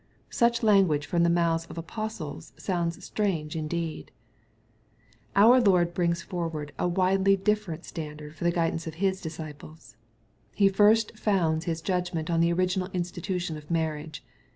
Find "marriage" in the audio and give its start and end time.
13.69-14.25